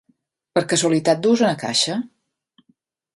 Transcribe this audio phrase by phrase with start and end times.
[0.57, 1.99] Per casualitat duus una caixa?